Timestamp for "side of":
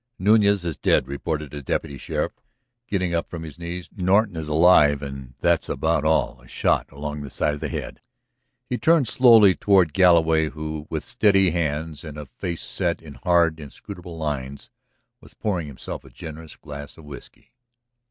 7.29-7.59